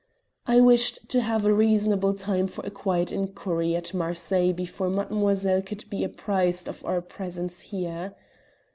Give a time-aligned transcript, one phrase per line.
[0.47, 5.87] I wished to have a reasonable time for quiet inquiry at Marseilles before mademoiselle could
[5.91, 8.15] be apprised of our presence here.